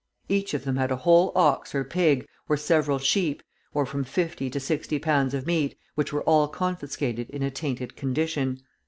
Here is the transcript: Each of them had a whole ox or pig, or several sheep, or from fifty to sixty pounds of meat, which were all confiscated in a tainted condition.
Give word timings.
Each 0.27 0.55
of 0.55 0.63
them 0.63 0.77
had 0.77 0.89
a 0.89 0.95
whole 0.95 1.31
ox 1.35 1.75
or 1.75 1.83
pig, 1.83 2.27
or 2.49 2.57
several 2.57 2.97
sheep, 2.97 3.43
or 3.71 3.85
from 3.85 4.03
fifty 4.03 4.49
to 4.49 4.59
sixty 4.59 4.97
pounds 4.97 5.35
of 5.35 5.45
meat, 5.45 5.77
which 5.93 6.11
were 6.11 6.23
all 6.23 6.47
confiscated 6.47 7.29
in 7.29 7.43
a 7.43 7.51
tainted 7.51 7.95
condition. 7.95 8.61